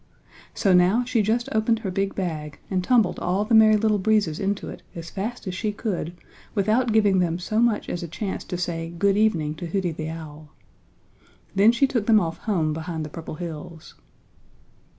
So 0.55 0.73
now 0.73 1.03
she 1.03 1.21
just 1.21 1.47
opened 1.51 1.77
her 1.85 1.91
big 1.91 2.15
bag 2.15 2.57
and 2.71 2.83
tumbled 2.83 3.19
all 3.19 3.45
the 3.45 3.53
Merry 3.53 3.77
Little 3.77 3.99
Breezes 3.99 4.39
into 4.39 4.67
it 4.67 4.81
as 4.95 5.11
fast 5.11 5.45
as 5.45 5.53
she 5.53 5.71
could 5.71 6.15
without 6.55 6.91
giving 6.91 7.19
them 7.19 7.37
so 7.37 7.59
much 7.59 7.87
as 7.87 8.01
a 8.01 8.07
chance 8.07 8.43
to 8.45 8.57
say 8.57 8.89
"Good 8.97 9.15
evening" 9.15 9.53
to 9.57 9.67
Hooty 9.67 9.91
the 9.91 10.09
Owl. 10.09 10.49
Then 11.53 11.71
she 11.71 11.85
took 11.85 12.07
them 12.07 12.19
off 12.19 12.39
home 12.39 12.73
behind 12.73 13.05
the 13.05 13.09
Purple 13.09 13.35
Hills. 13.35 13.93